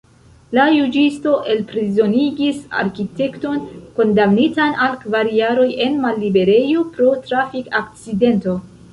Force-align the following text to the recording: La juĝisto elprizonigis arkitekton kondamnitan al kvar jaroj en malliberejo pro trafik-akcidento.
La 0.57 0.63
juĝisto 0.75 1.31
elprizonigis 1.55 2.61
arkitekton 2.83 3.59
kondamnitan 3.99 4.73
al 4.85 4.95
kvar 5.03 5.29
jaroj 5.41 5.67
en 5.89 5.99
malliberejo 6.07 6.87
pro 6.95 7.11
trafik-akcidento. 7.27 8.55